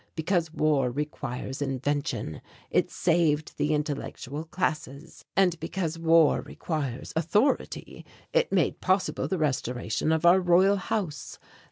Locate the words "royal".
10.39-10.77